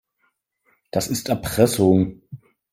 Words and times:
Das 0.89 1.09
ist 1.09 1.29
Erpressung. 1.29 2.23